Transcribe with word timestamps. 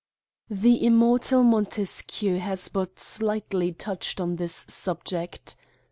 The 0.49 0.83
immortal 0.83 1.43
Montesquieu 1.43 2.39
has 2.39 2.69
but 2.69 2.99
slightly 2.99 3.71
touched 3.71 4.19
on 4.19 4.37
this 4.37 4.65
subject. 4.67 5.55